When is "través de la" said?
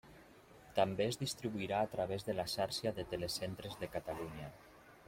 1.93-2.47